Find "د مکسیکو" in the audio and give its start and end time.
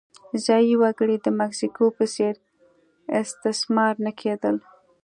1.21-1.85